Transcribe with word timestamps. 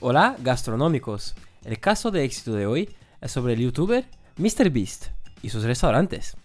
Hola, 0.00 0.36
gastronómicos. 0.38 1.34
El 1.64 1.80
caso 1.80 2.12
de 2.12 2.22
éxito 2.22 2.52
de 2.52 2.66
hoy 2.66 2.88
es 3.20 3.32
sobre 3.32 3.54
el 3.54 3.58
youtuber 3.58 4.06
MrBeast 4.36 5.06
y 5.42 5.48
sus 5.48 5.64
restaurantes. 5.64 6.36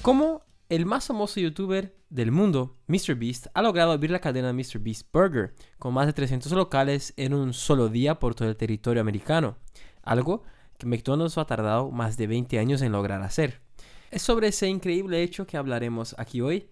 Como 0.00 0.40
el 0.70 0.86
más 0.86 1.06
famoso 1.08 1.38
youtuber 1.38 1.94
del 2.08 2.32
mundo, 2.32 2.78
MrBeast, 2.86 3.48
ha 3.52 3.60
logrado 3.60 3.92
abrir 3.92 4.10
la 4.10 4.20
cadena 4.20 4.54
MrBeast 4.54 5.06
Burger 5.12 5.54
con 5.78 5.92
más 5.92 6.06
de 6.06 6.14
300 6.14 6.50
locales 6.52 7.12
en 7.18 7.34
un 7.34 7.52
solo 7.52 7.90
día 7.90 8.18
por 8.18 8.34
todo 8.34 8.48
el 8.48 8.56
territorio 8.56 9.02
americano, 9.02 9.58
algo 10.02 10.44
que 10.78 10.86
McDonald's 10.86 11.36
ha 11.36 11.44
tardado 11.44 11.90
más 11.90 12.16
de 12.16 12.26
20 12.26 12.58
años 12.58 12.80
en 12.80 12.92
lograr 12.92 13.20
hacer. 13.20 13.67
Es 14.10 14.22
sobre 14.22 14.48
ese 14.48 14.68
increíble 14.68 15.22
hecho 15.22 15.46
que 15.46 15.58
hablaremos 15.58 16.14
aquí 16.18 16.40
hoy 16.40 16.70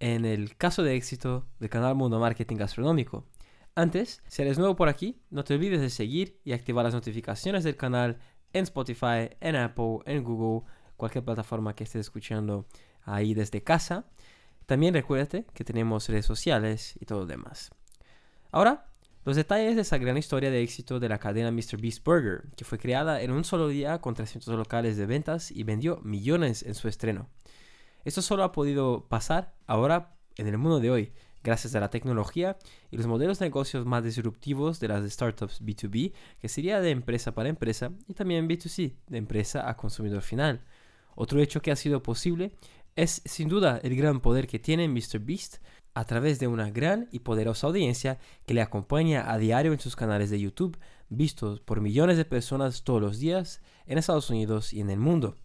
en 0.00 0.24
el 0.24 0.56
caso 0.56 0.82
de 0.82 0.96
éxito 0.96 1.46
del 1.60 1.68
canal 1.68 1.94
Mundo 1.94 2.18
Marketing 2.18 2.56
Gastronómico. 2.56 3.26
Antes, 3.74 4.22
si 4.26 4.40
eres 4.40 4.56
nuevo 4.56 4.74
por 4.74 4.88
aquí, 4.88 5.20
no 5.28 5.44
te 5.44 5.54
olvides 5.54 5.82
de 5.82 5.90
seguir 5.90 6.40
y 6.44 6.52
activar 6.52 6.84
las 6.84 6.94
notificaciones 6.94 7.62
del 7.62 7.76
canal 7.76 8.18
en 8.54 8.64
Spotify, 8.64 9.36
en 9.40 9.56
Apple, 9.56 9.98
en 10.06 10.24
Google, 10.24 10.66
cualquier 10.96 11.24
plataforma 11.24 11.74
que 11.74 11.84
estés 11.84 12.00
escuchando 12.00 12.66
ahí 13.02 13.34
desde 13.34 13.62
casa. 13.62 14.06
También 14.64 14.94
recuérdate 14.94 15.44
que 15.52 15.64
tenemos 15.64 16.08
redes 16.08 16.24
sociales 16.24 16.94
y 17.00 17.04
todo 17.04 17.20
lo 17.20 17.26
demás. 17.26 17.70
Ahora, 18.50 18.91
los 19.24 19.36
detalles 19.36 19.76
de 19.76 19.82
esa 19.82 19.98
gran 19.98 20.18
historia 20.18 20.50
de 20.50 20.62
éxito 20.62 20.98
de 20.98 21.08
la 21.08 21.18
cadena 21.18 21.52
Mr. 21.52 21.80
Beast 21.80 22.04
Burger, 22.04 22.42
que 22.56 22.64
fue 22.64 22.78
creada 22.78 23.22
en 23.22 23.30
un 23.30 23.44
solo 23.44 23.68
día 23.68 24.00
con 24.00 24.14
300 24.14 24.56
locales 24.56 24.96
de 24.96 25.06
ventas 25.06 25.50
y 25.50 25.62
vendió 25.62 26.00
millones 26.02 26.64
en 26.64 26.74
su 26.74 26.88
estreno. 26.88 27.28
Esto 28.04 28.20
solo 28.20 28.42
ha 28.42 28.52
podido 28.52 29.06
pasar 29.08 29.54
ahora 29.66 30.16
en 30.36 30.48
el 30.48 30.58
mundo 30.58 30.80
de 30.80 30.90
hoy, 30.90 31.12
gracias 31.44 31.74
a 31.76 31.80
la 31.80 31.90
tecnología 31.90 32.56
y 32.90 32.96
los 32.96 33.06
modelos 33.06 33.38
de 33.38 33.46
negocios 33.46 33.86
más 33.86 34.02
disruptivos 34.02 34.80
de 34.80 34.88
las 34.88 35.08
startups 35.08 35.62
B2B, 35.62 36.12
que 36.40 36.48
sería 36.48 36.80
de 36.80 36.90
empresa 36.90 37.32
para 37.32 37.48
empresa, 37.48 37.92
y 38.08 38.14
también 38.14 38.48
B2C, 38.48 38.96
de 39.06 39.18
empresa 39.18 39.68
a 39.68 39.76
consumidor 39.76 40.22
final. 40.22 40.64
Otro 41.14 41.40
hecho 41.40 41.62
que 41.62 41.70
ha 41.70 41.76
sido 41.76 42.02
posible 42.02 42.56
es 42.96 43.22
sin 43.24 43.48
duda 43.48 43.80
el 43.82 43.94
gran 43.96 44.20
poder 44.20 44.46
que 44.46 44.58
tiene 44.58 44.88
MrBeast 44.88 45.58
a 45.94 46.04
través 46.04 46.38
de 46.38 46.46
una 46.46 46.70
gran 46.70 47.08
y 47.12 47.20
poderosa 47.20 47.66
audiencia 47.66 48.18
que 48.46 48.54
le 48.54 48.62
acompaña 48.62 49.30
a 49.30 49.38
diario 49.38 49.72
en 49.72 49.80
sus 49.80 49.96
canales 49.96 50.30
de 50.30 50.40
YouTube, 50.40 50.78
vistos 51.08 51.60
por 51.60 51.80
millones 51.80 52.16
de 52.16 52.24
personas 52.24 52.82
todos 52.82 53.00
los 53.00 53.18
días 53.18 53.60
en 53.86 53.98
Estados 53.98 54.30
Unidos 54.30 54.72
y 54.72 54.80
en 54.80 54.90
el 54.90 54.98
mundo. 54.98 55.36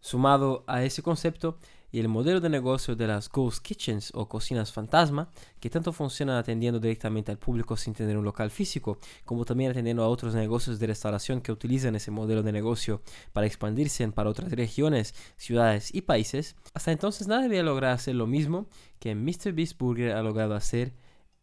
Sumado 0.00 0.64
a 0.66 0.84
ese 0.84 1.02
concepto 1.02 1.58
y 1.90 2.00
el 2.00 2.08
modelo 2.08 2.40
de 2.40 2.48
negocio 2.48 2.96
de 2.96 3.06
las 3.06 3.28
ghost 3.28 3.62
kitchens 3.62 4.10
o 4.14 4.28
cocinas 4.28 4.72
fantasma, 4.72 5.30
que 5.60 5.70
tanto 5.70 5.92
funcionan 5.92 6.36
atendiendo 6.36 6.80
directamente 6.80 7.30
al 7.30 7.38
público 7.38 7.76
sin 7.76 7.94
tener 7.94 8.16
un 8.16 8.24
local 8.24 8.50
físico, 8.50 8.98
como 9.24 9.44
también 9.44 9.70
atendiendo 9.70 10.02
a 10.02 10.08
otros 10.08 10.34
negocios 10.34 10.78
de 10.78 10.86
restauración 10.86 11.40
que 11.40 11.52
utilizan 11.52 11.96
ese 11.96 12.10
modelo 12.10 12.42
de 12.42 12.52
negocio 12.52 13.02
para 13.32 13.46
expandirse 13.46 13.98
para 14.12 14.30
otras 14.30 14.52
regiones, 14.52 15.14
ciudades 15.36 15.94
y 15.94 16.02
países, 16.02 16.54
hasta 16.74 16.92
entonces 16.92 17.26
nadie 17.26 17.46
había 17.46 17.62
logrado 17.62 17.94
hacer 17.94 18.14
lo 18.14 18.26
mismo 18.26 18.68
que 19.00 19.14
MrBeast 19.14 19.78
Burger 19.78 20.12
ha 20.12 20.22
logrado 20.22 20.54
hacer 20.54 20.94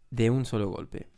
de 0.09 0.30
un 0.30 0.45
solo 0.45 0.69
golpe. 0.69 1.09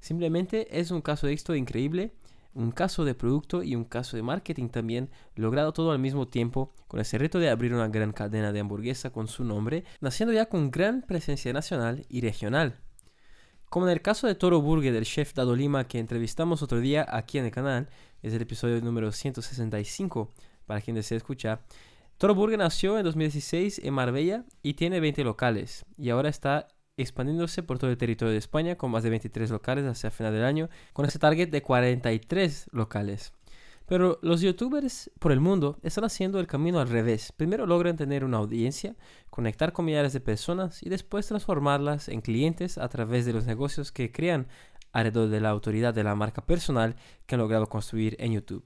Simplemente 0.00 0.78
es 0.78 0.90
un 0.90 1.00
caso 1.00 1.26
de 1.26 1.32
éxito 1.32 1.54
increíble 1.54 2.12
un 2.54 2.70
caso 2.70 3.04
de 3.04 3.14
producto 3.14 3.62
y 3.62 3.74
un 3.74 3.84
caso 3.84 4.16
de 4.16 4.22
marketing 4.22 4.68
también, 4.68 5.10
logrado 5.34 5.72
todo 5.72 5.92
al 5.92 5.98
mismo 5.98 6.28
tiempo, 6.28 6.72
con 6.88 7.00
ese 7.00 7.18
reto 7.18 7.38
de 7.38 7.50
abrir 7.50 7.74
una 7.74 7.88
gran 7.88 8.12
cadena 8.12 8.52
de 8.52 8.60
hamburguesa 8.60 9.10
con 9.10 9.28
su 9.28 9.44
nombre, 9.44 9.84
naciendo 10.00 10.32
ya 10.32 10.46
con 10.46 10.70
gran 10.70 11.02
presencia 11.02 11.52
nacional 11.52 12.06
y 12.08 12.20
regional. 12.20 12.80
Como 13.68 13.86
en 13.86 13.92
el 13.92 14.02
caso 14.02 14.26
de 14.26 14.36
Toro 14.36 14.60
Burger 14.60 14.92
del 14.92 15.04
chef 15.04 15.34
Dado 15.34 15.56
Lima 15.56 15.88
que 15.88 15.98
entrevistamos 15.98 16.62
otro 16.62 16.78
día 16.78 17.06
aquí 17.08 17.38
en 17.38 17.46
el 17.46 17.50
canal, 17.50 17.88
es 18.22 18.32
el 18.32 18.42
episodio 18.42 18.80
número 18.80 19.10
165 19.10 20.32
para 20.64 20.80
quien 20.80 20.94
desee 20.94 21.16
escuchar. 21.16 21.64
Toro 22.16 22.36
Burger 22.36 22.58
nació 22.58 22.96
en 22.96 23.04
2016 23.04 23.80
en 23.82 23.92
Marbella 23.92 24.44
y 24.62 24.74
tiene 24.74 25.00
20 25.00 25.24
locales 25.24 25.84
y 25.98 26.10
ahora 26.10 26.28
está 26.28 26.68
expandiéndose 26.96 27.62
por 27.62 27.78
todo 27.78 27.90
el 27.90 27.96
territorio 27.96 28.32
de 28.32 28.38
España 28.38 28.76
con 28.76 28.90
más 28.90 29.02
de 29.02 29.10
23 29.10 29.50
locales 29.50 29.84
hacia 29.84 30.08
el 30.08 30.12
final 30.12 30.32
del 30.32 30.44
año, 30.44 30.68
con 30.92 31.06
ese 31.06 31.18
target 31.18 31.50
de 31.50 31.62
43 31.62 32.68
locales. 32.72 33.32
Pero 33.86 34.18
los 34.22 34.40
youtubers 34.40 35.10
por 35.18 35.30
el 35.30 35.40
mundo 35.40 35.78
están 35.82 36.04
haciendo 36.04 36.40
el 36.40 36.46
camino 36.46 36.80
al 36.80 36.88
revés. 36.88 37.32
Primero 37.32 37.66
logran 37.66 37.96
tener 37.96 38.24
una 38.24 38.38
audiencia, 38.38 38.96
conectar 39.28 39.72
con 39.72 39.84
millares 39.84 40.14
de 40.14 40.20
personas 40.20 40.82
y 40.82 40.88
después 40.88 41.26
transformarlas 41.26 42.08
en 42.08 42.22
clientes 42.22 42.78
a 42.78 42.88
través 42.88 43.26
de 43.26 43.34
los 43.34 43.44
negocios 43.44 43.92
que 43.92 44.10
crean 44.10 44.46
alrededor 44.92 45.28
de 45.28 45.40
la 45.40 45.50
autoridad 45.50 45.92
de 45.92 46.04
la 46.04 46.14
marca 46.14 46.46
personal 46.46 46.96
que 47.26 47.34
han 47.34 47.40
logrado 47.40 47.66
construir 47.66 48.16
en 48.20 48.32
YouTube. 48.32 48.64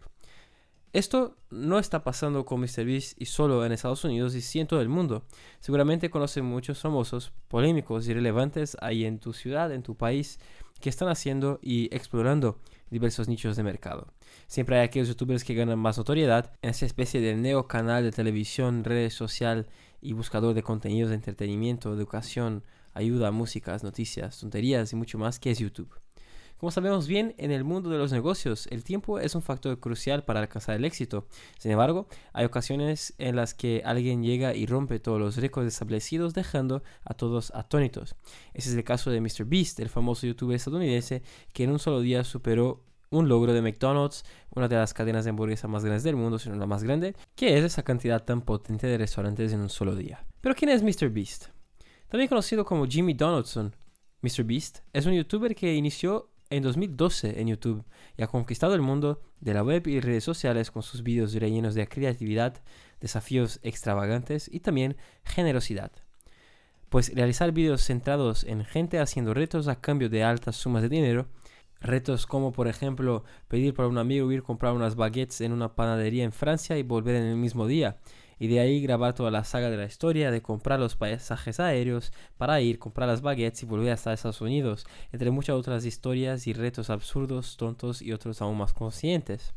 Esto 0.98 1.36
no 1.50 1.78
está 1.78 2.02
pasando 2.02 2.44
con 2.44 2.58
MrBeast 2.58 3.22
y 3.22 3.26
solo 3.26 3.64
en 3.64 3.70
Estados 3.70 4.02
Unidos 4.02 4.34
y 4.34 4.40
sí 4.40 4.58
en 4.58 4.66
todo 4.66 4.80
el 4.80 4.88
mundo. 4.88 5.22
Seguramente 5.60 6.10
conocen 6.10 6.44
muchos 6.44 6.80
famosos, 6.80 7.32
polémicos 7.46 8.08
y 8.08 8.14
relevantes 8.14 8.76
ahí 8.80 9.04
en 9.04 9.20
tu 9.20 9.32
ciudad, 9.32 9.72
en 9.72 9.84
tu 9.84 9.96
país, 9.96 10.40
que 10.80 10.88
están 10.88 11.08
haciendo 11.08 11.60
y 11.62 11.84
explorando 11.94 12.58
diversos 12.90 13.28
nichos 13.28 13.54
de 13.54 13.62
mercado. 13.62 14.08
Siempre 14.48 14.76
hay 14.76 14.84
aquellos 14.84 15.06
youtubers 15.06 15.44
que 15.44 15.54
ganan 15.54 15.78
más 15.78 15.98
notoriedad 15.98 16.50
en 16.62 16.70
esa 16.70 16.86
especie 16.86 17.20
de 17.20 17.36
neo 17.36 17.68
canal 17.68 18.02
de 18.02 18.10
televisión, 18.10 18.82
red 18.82 19.10
social 19.10 19.68
y 20.00 20.14
buscador 20.14 20.52
de 20.52 20.64
contenidos 20.64 21.10
de 21.10 21.14
entretenimiento, 21.14 21.94
educación, 21.94 22.64
ayuda, 22.92 23.30
músicas, 23.30 23.84
noticias, 23.84 24.40
tonterías 24.40 24.92
y 24.92 24.96
mucho 24.96 25.16
más 25.16 25.38
que 25.38 25.52
es 25.52 25.60
YouTube. 25.60 25.94
Como 26.58 26.72
sabemos 26.72 27.06
bien, 27.06 27.36
en 27.38 27.52
el 27.52 27.62
mundo 27.62 27.88
de 27.88 27.98
los 27.98 28.10
negocios, 28.10 28.66
el 28.72 28.82
tiempo 28.82 29.20
es 29.20 29.36
un 29.36 29.42
factor 29.42 29.78
crucial 29.78 30.24
para 30.24 30.40
alcanzar 30.40 30.74
el 30.74 30.84
éxito. 30.84 31.28
Sin 31.56 31.70
embargo, 31.70 32.08
hay 32.32 32.44
ocasiones 32.46 33.14
en 33.18 33.36
las 33.36 33.54
que 33.54 33.82
alguien 33.84 34.24
llega 34.24 34.56
y 34.56 34.66
rompe 34.66 34.98
todos 34.98 35.20
los 35.20 35.36
récords 35.36 35.68
establecidos, 35.68 36.34
dejando 36.34 36.82
a 37.04 37.14
todos 37.14 37.52
atónitos. 37.54 38.16
Ese 38.54 38.70
es 38.70 38.76
el 38.76 38.82
caso 38.82 39.12
de 39.12 39.20
MrBeast, 39.20 39.78
el 39.78 39.88
famoso 39.88 40.26
youtuber 40.26 40.56
estadounidense 40.56 41.22
que 41.52 41.62
en 41.62 41.70
un 41.70 41.78
solo 41.78 42.00
día 42.00 42.24
superó 42.24 42.82
un 43.10 43.28
logro 43.28 43.52
de 43.52 43.62
McDonald's, 43.62 44.24
una 44.50 44.66
de 44.66 44.74
las 44.74 44.92
cadenas 44.94 45.22
de 45.24 45.30
hamburguesas 45.30 45.70
más 45.70 45.84
grandes 45.84 46.02
del 46.02 46.16
mundo, 46.16 46.40
si 46.40 46.50
no 46.50 46.56
la 46.56 46.66
más 46.66 46.82
grande, 46.82 47.14
que 47.36 47.56
es 47.56 47.64
esa 47.64 47.84
cantidad 47.84 48.24
tan 48.24 48.42
potente 48.42 48.88
de 48.88 48.98
restaurantes 48.98 49.52
en 49.52 49.60
un 49.60 49.70
solo 49.70 49.94
día. 49.94 50.26
Pero 50.40 50.56
¿quién 50.56 50.70
es 50.70 50.82
MrBeast? 50.82 51.46
También 52.08 52.28
conocido 52.28 52.64
como 52.64 52.84
Jimmy 52.84 53.14
Donaldson, 53.14 53.76
MrBeast 54.22 54.80
es 54.92 55.06
un 55.06 55.12
youtuber 55.12 55.54
que 55.54 55.72
inició 55.76 56.30
en 56.50 56.62
2012 56.62 57.40
en 57.40 57.48
YouTube 57.48 57.84
y 58.16 58.22
ha 58.22 58.26
conquistado 58.26 58.74
el 58.74 58.80
mundo 58.80 59.20
de 59.40 59.54
la 59.54 59.62
web 59.62 59.86
y 59.86 60.00
redes 60.00 60.24
sociales 60.24 60.70
con 60.70 60.82
sus 60.82 61.02
vídeos 61.02 61.34
rellenos 61.34 61.74
de 61.74 61.88
creatividad, 61.88 62.62
desafíos 63.00 63.60
extravagantes 63.62 64.48
y 64.52 64.60
también 64.60 64.96
generosidad. 65.24 65.92
Pues 66.88 67.14
realizar 67.14 67.52
vídeos 67.52 67.82
centrados 67.82 68.44
en 68.44 68.64
gente 68.64 68.98
haciendo 68.98 69.34
retos 69.34 69.68
a 69.68 69.80
cambio 69.80 70.08
de 70.08 70.24
altas 70.24 70.56
sumas 70.56 70.82
de 70.82 70.88
dinero, 70.88 71.28
retos 71.80 72.26
como 72.26 72.52
por 72.52 72.66
ejemplo 72.66 73.24
pedir 73.46 73.74
para 73.74 73.88
un 73.88 73.98
amigo 73.98 74.32
ir 74.32 74.40
a 74.40 74.42
comprar 74.42 74.72
unas 74.72 74.96
baguettes 74.96 75.42
en 75.42 75.52
una 75.52 75.74
panadería 75.74 76.24
en 76.24 76.32
Francia 76.32 76.78
y 76.78 76.82
volver 76.82 77.16
en 77.16 77.24
el 77.24 77.36
mismo 77.36 77.66
día, 77.66 77.98
y 78.38 78.48
de 78.48 78.60
ahí 78.60 78.80
grabar 78.80 79.14
toda 79.14 79.30
la 79.30 79.44
saga 79.44 79.70
de 79.70 79.76
la 79.76 79.84
historia 79.84 80.30
de 80.30 80.42
comprar 80.42 80.80
los 80.80 80.96
pasajes 80.96 81.60
aéreos 81.60 82.12
para 82.36 82.60
ir, 82.60 82.78
comprar 82.78 83.08
las 83.08 83.22
baguettes 83.22 83.62
y 83.62 83.66
volver 83.66 83.92
hasta 83.92 84.12
Estados 84.12 84.40
Unidos, 84.40 84.86
entre 85.12 85.30
muchas 85.30 85.56
otras 85.56 85.84
historias 85.84 86.46
y 86.46 86.52
retos 86.52 86.90
absurdos, 86.90 87.56
tontos 87.56 88.02
y 88.02 88.12
otros 88.12 88.40
aún 88.42 88.58
más 88.58 88.72
conscientes. 88.72 89.54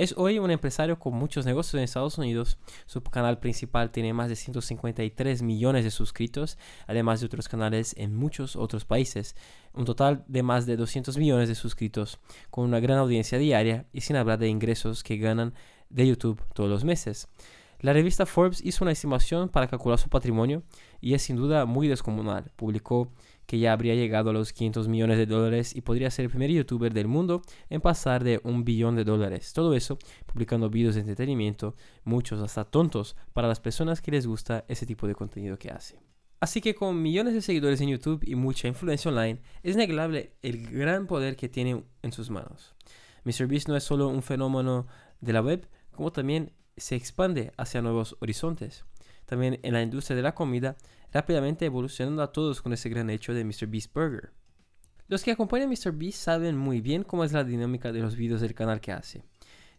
Es 0.00 0.14
hoy 0.16 0.38
un 0.38 0.50
empresario 0.50 0.98
con 0.98 1.12
muchos 1.12 1.44
negocios 1.44 1.74
en 1.74 1.80
Estados 1.80 2.16
Unidos. 2.16 2.56
Su 2.86 3.02
canal 3.02 3.38
principal 3.38 3.90
tiene 3.90 4.14
más 4.14 4.30
de 4.30 4.36
153 4.36 5.42
millones 5.42 5.84
de 5.84 5.90
suscritos, 5.90 6.56
además 6.86 7.20
de 7.20 7.26
otros 7.26 7.48
canales 7.48 7.94
en 7.98 8.16
muchos 8.16 8.56
otros 8.56 8.86
países. 8.86 9.36
Un 9.74 9.84
total 9.84 10.24
de 10.26 10.42
más 10.42 10.64
de 10.64 10.78
200 10.78 11.18
millones 11.18 11.50
de 11.50 11.54
suscritos, 11.54 12.18
con 12.50 12.64
una 12.64 12.80
gran 12.80 12.96
audiencia 12.96 13.36
diaria 13.36 13.84
y 13.92 14.00
sin 14.00 14.16
hablar 14.16 14.38
de 14.38 14.48
ingresos 14.48 15.02
que 15.02 15.18
ganan 15.18 15.52
de 15.90 16.06
YouTube 16.06 16.42
todos 16.54 16.70
los 16.70 16.82
meses. 16.82 17.28
La 17.82 17.94
revista 17.94 18.26
Forbes 18.26 18.60
hizo 18.62 18.84
una 18.84 18.92
estimación 18.92 19.48
para 19.48 19.66
calcular 19.66 19.98
su 19.98 20.10
patrimonio 20.10 20.62
y 21.00 21.14
es 21.14 21.22
sin 21.22 21.36
duda 21.36 21.64
muy 21.64 21.88
descomunal. 21.88 22.52
Publicó 22.56 23.10
que 23.46 23.58
ya 23.58 23.72
habría 23.72 23.94
llegado 23.94 24.28
a 24.28 24.32
los 24.34 24.52
500 24.52 24.86
millones 24.86 25.16
de 25.16 25.24
dólares 25.24 25.74
y 25.74 25.80
podría 25.80 26.10
ser 26.10 26.26
el 26.26 26.30
primer 26.30 26.50
youtuber 26.50 26.92
del 26.92 27.08
mundo 27.08 27.40
en 27.70 27.80
pasar 27.80 28.22
de 28.22 28.38
un 28.44 28.64
billón 28.66 28.96
de 28.96 29.04
dólares. 29.04 29.54
Todo 29.54 29.72
eso 29.74 29.98
publicando 30.26 30.68
vídeos 30.68 30.94
de 30.94 31.00
entretenimiento, 31.00 31.74
muchos 32.04 32.42
hasta 32.42 32.64
tontos, 32.64 33.16
para 33.32 33.48
las 33.48 33.60
personas 33.60 34.02
que 34.02 34.10
les 34.10 34.26
gusta 34.26 34.66
ese 34.68 34.84
tipo 34.84 35.06
de 35.06 35.14
contenido 35.14 35.58
que 35.58 35.70
hace. 35.70 35.98
Así 36.38 36.60
que 36.60 36.74
con 36.74 37.00
millones 37.00 37.32
de 37.32 37.40
seguidores 37.40 37.80
en 37.80 37.88
YouTube 37.88 38.22
y 38.26 38.34
mucha 38.34 38.68
influencia 38.68 39.10
online, 39.10 39.40
es 39.62 39.76
negable 39.76 40.34
el 40.42 40.66
gran 40.70 41.06
poder 41.06 41.34
que 41.34 41.48
tiene 41.48 41.82
en 42.02 42.12
sus 42.12 42.28
manos. 42.28 42.74
MrBeast 43.24 43.68
no 43.68 43.76
es 43.76 43.84
solo 43.84 44.08
un 44.08 44.22
fenómeno 44.22 44.86
de 45.20 45.32
la 45.32 45.40
web, 45.40 45.66
como 45.92 46.12
también 46.12 46.52
se 46.76 46.96
expande 46.96 47.52
hacia 47.56 47.82
nuevos 47.82 48.16
horizontes. 48.20 48.84
También 49.26 49.60
en 49.62 49.74
la 49.74 49.82
industria 49.82 50.16
de 50.16 50.22
la 50.22 50.34
comida, 50.34 50.76
rápidamente 51.12 51.66
evolucionando 51.66 52.22
a 52.22 52.32
todos 52.32 52.62
con 52.62 52.72
ese 52.72 52.88
gran 52.88 53.10
hecho 53.10 53.34
de 53.34 53.44
MrBeast 53.44 53.92
Burger. 53.92 54.32
Los 55.08 55.24
que 55.24 55.32
acompañan 55.32 55.68
a 55.68 55.72
MrBeast 55.72 56.18
saben 56.18 56.56
muy 56.56 56.80
bien 56.80 57.02
cómo 57.02 57.24
es 57.24 57.32
la 57.32 57.44
dinámica 57.44 57.92
de 57.92 58.00
los 58.00 58.16
vídeos 58.16 58.40
del 58.40 58.54
canal 58.54 58.80
que 58.80 58.92
hace. 58.92 59.24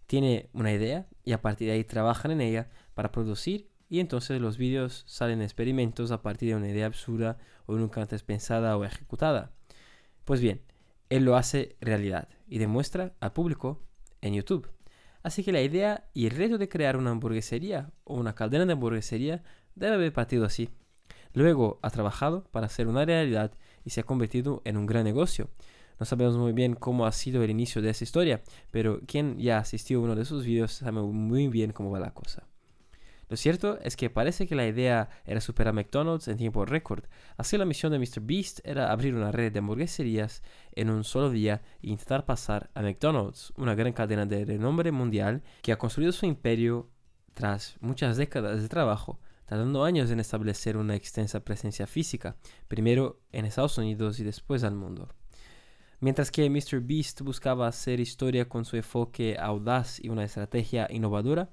Tiene 0.06 0.50
una 0.54 0.74
idea 0.74 1.08
y 1.24 1.32
a 1.32 1.42
partir 1.42 1.68
de 1.68 1.74
ahí 1.76 1.84
trabajan 1.84 2.32
en 2.32 2.42
ella 2.42 2.70
para 2.94 3.12
producir 3.12 3.70
y 3.88 4.00
entonces 4.00 4.42
los 4.42 4.58
vídeos 4.58 5.04
salen 5.08 5.42
experimentos 5.42 6.12
a 6.12 6.22
partir 6.22 6.50
de 6.50 6.56
una 6.56 6.70
idea 6.70 6.86
absurda 6.86 7.38
o 7.66 7.76
nunca 7.76 8.02
antes 8.02 8.24
pensada 8.24 8.76
o 8.78 8.84
ejecutada. 8.84 9.54
Pues 10.26 10.42
bien, 10.42 10.62
él 11.10 11.26
lo 11.26 11.36
hace 11.36 11.76
realidad 11.82 12.30
y 12.48 12.60
demuestra 12.60 13.14
al 13.20 13.34
público 13.34 13.82
en 14.22 14.34
YouTube. 14.34 14.70
Así 15.24 15.44
que 15.44 15.52
la 15.52 15.62
idea 15.62 16.10
y 16.14 16.26
el 16.26 16.32
reto 16.32 16.58
de 16.58 16.70
crear 16.70 16.98
una 16.98 17.12
hamburguesería 17.12 17.92
o 18.04 18.16
una 18.16 18.34
cadena 18.34 18.66
de 18.66 18.74
hamburguesería 18.74 19.44
debe 19.76 19.96
haber 19.96 20.14
partido 20.14 20.46
así. 20.46 20.70
Luego 21.34 21.80
ha 21.82 21.90
trabajado 21.90 22.44
para 22.52 22.66
hacer 22.66 22.88
una 22.88 23.06
realidad 23.06 23.54
y 23.86 23.92
se 23.92 24.02
ha 24.02 24.04
convertido 24.04 24.62
en 24.66 24.78
un 24.78 24.86
gran 24.86 25.04
negocio. 25.04 25.50
No 26.00 26.06
sabemos 26.06 26.36
muy 26.38 26.52
bien 26.52 26.74
cómo 26.74 27.06
ha 27.06 27.12
sido 27.12 27.44
el 27.44 27.52
inicio 27.52 27.82
de 27.82 27.92
esa 27.92 28.04
historia, 28.04 28.42
pero 28.72 29.02
quien 29.06 29.38
ya 29.38 29.60
asistió 29.60 30.00
a 30.00 30.02
uno 30.02 30.16
de 30.16 30.26
sus 30.26 30.46
vídeos 30.46 30.74
sabe 30.74 31.02
muy 31.02 31.48
bien 31.48 31.72
cómo 31.72 31.92
va 31.92 32.00
la 32.00 32.14
cosa. 32.14 32.48
Lo 33.32 33.38
cierto 33.38 33.80
es 33.80 33.96
que 33.96 34.10
parece 34.10 34.46
que 34.46 34.56
la 34.56 34.68
idea 34.68 35.10
era 35.24 35.40
superar 35.40 35.70
a 35.70 35.74
McDonald's 35.74 36.28
en 36.28 36.36
tiempo 36.36 36.66
récord. 36.66 37.06
Así 37.38 37.58
la 37.58 37.64
misión 37.64 37.94
de 37.94 37.98
Mr. 37.98 38.20
Beast 38.20 38.60
era 38.66 38.92
abrir 38.92 39.16
una 39.16 39.32
red 39.32 39.54
de 39.54 39.60
hamburgueserías 39.60 40.44
en 40.74 40.90
un 40.90 41.06
solo 41.06 41.30
día 41.30 41.62
e 41.82 41.92
intentar 41.92 42.26
pasar 42.26 42.70
a 42.74 42.82
McDonald's, 42.82 43.54
una 43.56 43.74
gran 43.74 43.94
cadena 43.94 44.26
de 44.26 44.44
renombre 44.44 44.92
mundial 44.92 45.44
que 45.62 45.72
ha 45.72 45.78
construido 45.78 46.12
su 46.12 46.26
imperio 46.26 46.90
tras 47.34 47.78
muchas 47.80 48.18
décadas 48.18 48.62
de 48.62 48.68
trabajo, 48.68 49.22
tardando 49.46 49.86
años 49.86 50.12
en 50.12 50.20
establecer 50.20 50.76
una 50.76 50.96
extensa 50.96 51.40
presencia 51.46 51.88
física, 51.88 52.36
primero 52.68 53.22
en 53.32 53.46
Estados 53.46 53.78
Unidos 53.78 54.20
y 54.20 54.26
después 54.26 54.66
al 54.66 54.76
mundo. 54.76 55.08
Mientras 56.02 56.32
que 56.32 56.50
Mr. 56.50 56.82
Beast 56.82 57.22
buscaba 57.22 57.68
hacer 57.68 58.02
historia 58.02 58.50
con 58.50 58.66
su 58.66 58.76
enfoque 58.76 59.38
audaz 59.40 60.04
y 60.04 60.10
una 60.10 60.26
estrategia 60.26 60.88
innovadora, 60.90 61.50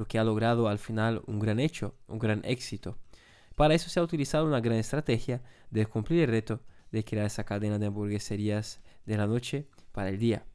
lo 0.00 0.06
que 0.06 0.18
ha 0.18 0.24
logrado 0.24 0.66
al 0.66 0.78
final 0.78 1.20
un 1.26 1.38
gran 1.38 1.60
hecho, 1.60 1.94
un 2.08 2.18
gran 2.18 2.40
éxito. 2.46 2.96
Para 3.54 3.74
eso 3.74 3.90
se 3.90 4.00
ha 4.00 4.02
utilizado 4.02 4.46
una 4.46 4.62
gran 4.62 4.78
estrategia 4.78 5.42
de 5.70 5.84
cumplir 5.84 6.22
el 6.22 6.30
reto 6.30 6.62
de 6.90 7.04
crear 7.04 7.26
esa 7.26 7.44
cadena 7.44 7.78
de 7.78 7.84
hamburgueserías 7.84 8.80
de 9.04 9.18
la 9.18 9.26
noche 9.26 9.66
para 9.92 10.08
el 10.08 10.18
día. 10.18 10.46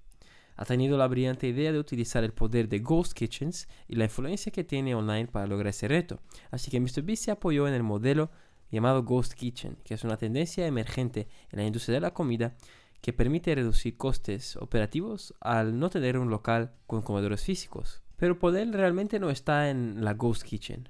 Ha 0.56 0.66
tenido 0.66 0.98
la 0.98 1.08
brillante 1.08 1.48
idea 1.48 1.72
de 1.72 1.78
utilizar 1.78 2.24
el 2.24 2.34
poder 2.34 2.68
de 2.70 2.80
Ghost 2.80 3.14
Kitchens 3.14 3.68
y 3.88 3.98
la 3.98 4.06
influencia 4.06 4.52
que 4.52 4.64
tiene 4.64 4.96
online 4.96 5.28
para 5.28 5.46
lograr 5.46 5.68
ese 5.68 5.88
reto. 5.88 6.20
Así 6.50 6.72
que 6.72 6.80
MrBeast 6.80 7.26
se 7.26 7.30
apoyó 7.32 7.68
en 7.68 7.76
el 7.76 7.84
modelo 7.84 8.32
llamado 8.72 9.04
Ghost 9.04 9.34
Kitchen, 9.34 9.78
que 9.84 9.94
es 9.94 10.04
una 10.04 10.18
tendencia 10.18 10.66
emergente 10.66 11.28
en 11.52 11.60
la 11.60 11.66
industria 11.66 11.96
de 11.96 12.02
la 12.02 12.16
comida 12.16 12.56
que 13.00 13.14
permite 13.14 13.54
reducir 13.54 13.96
costes 13.96 14.56
operativos 14.56 15.36
al 15.40 15.78
no 15.78 15.92
tener 15.92 16.18
un 16.18 16.32
local 16.32 16.74
con 16.88 17.04
comedores 17.04 17.44
físicos. 17.44 18.02
Pero 18.18 18.40
poder 18.40 18.72
realmente 18.72 19.20
no 19.20 19.30
está 19.30 19.70
en 19.70 20.04
la 20.04 20.14
Ghost 20.14 20.44
Kitchen. 20.44 20.90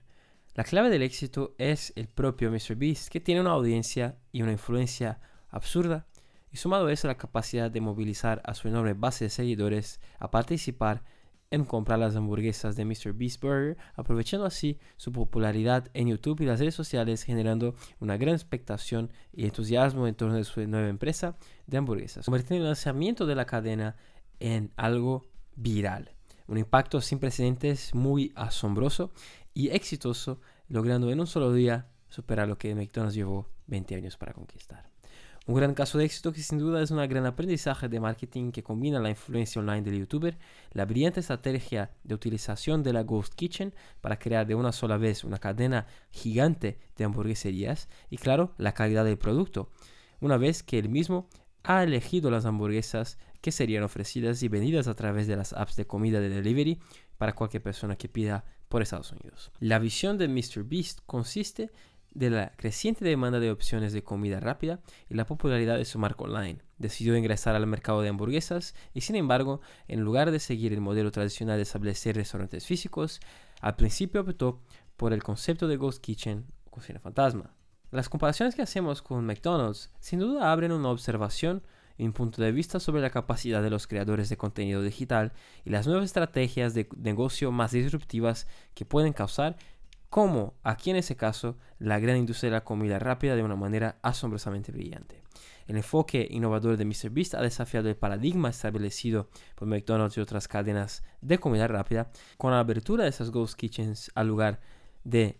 La 0.56 0.63
clave 0.63 0.89
del 0.89 1.01
éxito 1.01 1.54
es 1.57 1.92
el 1.98 2.07
propio 2.07 2.50
MrBeast, 2.50 3.10
que 3.10 3.19
tiene 3.19 3.42
una 3.42 3.51
audiencia 3.51 4.18
y 4.31 4.42
una 4.42 4.54
influencia 4.54 5.19
absurda, 5.50 6.07
y 6.50 6.57
sumado 6.57 6.88
a 6.88 6.94
eso 6.94 7.10
la 7.10 7.18
capacidad 7.18 7.69
de 7.69 7.81
movilizar 7.81 8.42
a 8.45 8.54
su 8.54 8.69
enorme 8.69 8.94
base 8.94 9.25
de 9.25 9.30
seguidores 9.30 10.00
a 10.18 10.31
participar 10.31 11.04
en 11.51 11.66
comprar 11.66 12.00
las 12.00 12.16
hamburguesas 12.16 12.77
de 12.77 12.86
MrBeast 12.86 13.42
Burger, 13.42 13.77
aprovechando 13.95 14.45
así 14.45 14.80
su 14.95 15.12
popularidad 15.12 15.89
en 15.94 16.07
YouTube 16.07 16.39
y 16.42 16.45
las 16.45 16.60
redes 16.60 16.75
sociales, 16.75 17.24
generando 17.24 17.75
una 18.00 18.16
gran 18.16 18.33
expectación 18.33 19.12
y 19.33 19.44
entusiasmo 19.44 20.07
en 20.07 20.16
torno 20.16 20.38
a 20.38 20.44
su 20.45 20.66
nueva 20.68 20.88
empresa 20.88 21.38
de 21.68 21.77
hamburguesas, 21.77 22.25
convirtiendo 22.25 22.63
el 22.63 22.69
lanzamiento 22.69 23.25
de 23.25 23.36
la 23.36 23.45
cadena 23.45 23.98
en 24.39 24.72
algo 24.77 25.25
viral 25.57 26.15
un 26.48 26.58
impacto 26.58 27.02
sin 27.02 27.20
precedentes 27.20 27.94
muy 27.94 28.32
asombroso 28.36 29.12
y 29.54 29.70
exitoso, 29.70 30.40
logrando 30.68 31.12
en 31.12 31.20
un 31.20 31.28
solo 31.28 31.54
día 31.54 31.88
superar 32.10 32.48
lo 32.48 32.58
que 32.58 32.76
McDonald's 32.76 33.16
llevó 33.16 33.48
20 33.68 33.96
años 33.96 34.18
para 34.18 34.34
conquistar. 34.34 34.90
Un 35.48 35.54
gran 35.54 35.76
caso 35.76 36.00
de 36.00 36.06
éxito 36.06 36.34
que 36.34 36.42
sin 36.42 36.58
duda 36.58 36.82
es 36.82 36.90
un 36.90 37.08
gran 37.08 37.28
aprendizaje 37.28 37.88
de 37.88 38.00
marketing 38.00 38.52
que 38.52 38.64
combina 38.64 39.00
la 39.00 39.12
influencia 39.12 39.62
online 39.62 39.84
del 39.84 40.00
youtuber, 40.00 40.40
la 40.72 40.86
brillante 40.86 41.20
estrategia 41.20 41.92
de 42.04 42.16
utilización 42.16 42.82
de 42.82 42.94
la 42.94 43.04
Ghost 43.04 43.36
Kitchen 43.36 43.72
para 44.02 44.18
crear 44.18 44.48
de 44.48 44.56
una 44.56 44.72
sola 44.72 44.98
vez 44.98 45.24
una 45.24 45.38
cadena 45.38 45.86
gigante 46.10 46.80
de 46.98 47.04
hamburgueserías 47.04 47.90
y 48.10 48.18
claro, 48.18 48.56
la 48.58 48.74
calidad 48.74 49.06
del 49.06 49.20
producto, 49.20 49.70
una 50.20 50.38
vez 50.38 50.64
que 50.64 50.80
el 50.80 50.90
mismo 50.90 51.30
ha 51.68 51.84
elegido 51.84 52.32
las 52.32 52.46
hamburguesas 52.46 53.18
que 53.42 53.52
serían 53.52 53.84
ofrecidas 53.84 54.42
y 54.44 54.48
vendidas 54.48 54.88
a 54.88 54.96
través 54.96 55.28
de 55.28 55.36
las 55.36 55.54
apps 55.54 55.76
de 55.76 55.86
comida 55.86 56.20
de 56.20 56.30
delivery 56.30 56.80
para 57.18 57.34
cualquier 57.34 57.64
persona 57.64 57.96
que 57.96 58.10
pida 58.10 58.46
por 58.70 58.82
Estados 58.82 59.12
Unidos. 59.12 59.52
La 59.60 59.80
visión 59.80 60.18
de 60.18 60.28
MrBeast 60.28 61.00
consiste 61.06 61.72
de 62.16 62.30
la 62.30 62.54
creciente 62.56 63.04
demanda 63.04 63.40
de 63.40 63.52
opciones 63.52 63.92
de 63.94 64.04
comida 64.04 64.40
rápida 64.40 64.80
y 65.10 65.16
la 65.16 65.26
popularidad 65.26 65.78
de 65.78 65.86
su 65.86 66.00
marca 66.00 66.24
online. 66.24 66.60
Decidió 66.78 67.16
ingresar 67.16 67.56
al 67.56 67.68
mercado 67.68 68.02
de 68.02 68.10
hamburguesas 68.10 68.74
y 68.94 69.02
sin 69.02 69.16
embargo, 69.18 69.62
en 69.88 70.02
lugar 70.02 70.32
de 70.32 70.40
seguir 70.40 70.74
el 70.74 70.82
modelo 70.82 71.12
tradicional 71.12 71.58
de 71.58 71.64
establecer 71.64 72.16
restaurantes 72.16 72.66
físicos, 72.66 73.20
al 73.62 73.76
principio 73.76 74.22
optó 74.22 74.62
por 74.96 75.14
el 75.14 75.24
concepto 75.24 75.68
de 75.68 75.78
Ghost 75.78 76.02
Kitchen 76.02 76.46
cocina 76.70 77.00
fantasma. 77.00 77.54
Las 77.96 78.10
comparaciones 78.10 78.56
que 78.56 78.62
hacemos 78.62 79.02
con 79.02 79.26
McDonald's 79.26 79.90
sin 80.00 80.20
duda 80.20 80.52
abren 80.52 80.74
una 80.74 80.90
observación 80.90 81.64
un 81.98 82.12
punto 82.12 82.42
de 82.42 82.52
vista 82.52 82.82
sobre 82.82 83.02
la 83.02 83.10
capacidad 83.10 83.64
de 83.64 83.70
los 83.70 83.88
creadores 83.88 84.28
de 84.28 84.36
contenido 84.36 84.82
digital 84.82 85.32
y 85.64 85.70
las 85.70 85.88
nuevas 85.88 86.04
estrategias 86.04 86.74
de 86.74 86.90
negocio 86.98 87.54
más 87.54 87.72
disruptivas 87.72 88.48
que 88.74 88.84
pueden 88.84 89.14
causar, 89.14 89.56
como 90.10 90.56
aquí 90.62 90.90
en 90.90 90.98
ese 90.98 91.16
caso 91.16 91.58
la 91.80 91.98
gran 92.00 92.18
industria 92.18 92.50
de 92.50 92.58
la 92.58 92.66
comida 92.66 93.00
rápida 93.00 93.38
de 93.38 93.44
una 93.44 93.56
manera 93.56 93.98
asombrosamente 94.02 94.74
brillante. 94.74 95.24
El 95.66 95.78
enfoque 95.78 96.28
innovador 96.30 96.76
de 96.76 96.84
MrBeast 96.84 97.36
ha 97.36 97.42
desafiado 97.42 97.88
el 97.88 97.96
paradigma 97.96 98.50
establecido 98.50 99.30
por 99.56 99.70
McDonald's 99.70 100.18
y 100.18 100.20
otras 100.20 100.50
cadenas 100.50 101.02
de 101.22 101.38
comida 101.38 101.66
rápida 101.70 102.12
con 102.36 102.52
la 102.52 102.60
apertura 102.60 103.06
de 103.06 103.10
esas 103.12 103.32
ghost 103.32 103.56
kitchens 103.56 104.12
al 104.16 104.28
lugar 104.28 104.60
de 105.06 105.40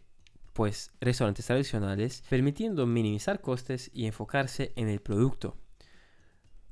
pues 0.56 0.92
restaurantes 1.00 1.46
tradicionales, 1.46 2.24
permitiendo 2.28 2.88
minimizar 2.88 3.42
costes 3.42 3.92
y 3.94 4.08
enfocarse 4.08 4.74
en 4.76 4.90
el 4.90 5.02
producto 5.02 5.56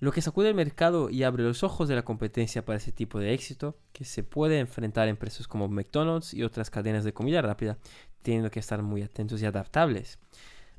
lo 0.04 0.12
que 0.12 0.22
sacude 0.22 0.50
el 0.50 0.56
mercado 0.56 1.10
y 1.10 1.24
abre 1.24 1.44
los 1.44 1.64
ojos 1.64 1.88
de 1.88 1.96
la 1.96 2.04
competencia 2.04 2.66
para 2.66 2.76
ese 2.76 2.92
tipo 2.92 3.20
de 3.20 3.34
éxito 3.34 3.78
que 3.94 4.04
se 4.04 4.22
puede 4.22 4.60
enfrentar 4.60 5.06
en 5.06 5.12
empresas 5.12 5.48
como 5.48 5.70
McDonald's 5.70 6.34
y 6.34 6.44
otras 6.44 6.70
cadenas 6.70 7.06
de 7.06 7.14
comida 7.14 7.42
rápida, 7.42 7.78
teniendo 8.22 8.52
que 8.52 8.60
estar 8.60 8.84
muy 8.84 9.02
atentos 9.02 9.42
y 9.42 9.46
adaptables. 9.46 10.20